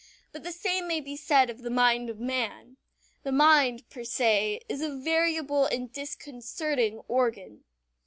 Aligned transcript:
But 0.31 0.41
the 0.43 0.51
same 0.51 0.87
may 0.87 0.99
be 0.99 1.15
said 1.15 1.51
of 1.51 1.61
the 1.61 1.69
mind 1.69 2.09
of 2.09 2.19
man. 2.19 2.77
The 3.21 3.31
mind 3.31 3.87
per 3.91 4.03
se 4.03 4.61
is 4.67 4.81
a 4.81 4.89
variable 4.89 5.65
and 5.67 5.93
disconcerting 5.93 7.03
organ. 7.07 7.63